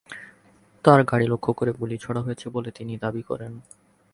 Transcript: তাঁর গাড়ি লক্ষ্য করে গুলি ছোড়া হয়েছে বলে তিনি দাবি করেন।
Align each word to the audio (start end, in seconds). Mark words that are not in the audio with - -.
তাঁর 0.85 0.99
গাড়ি 1.03 1.25
লক্ষ্য 1.27 1.51
করে 1.53 1.71
গুলি 1.71 1.97
ছোড়া 1.97 2.21
হয়েছে 2.21 2.45
বলে 2.49 2.69
তিনি 2.71 2.93
দাবি 2.97 3.21
করেন। 3.21 3.53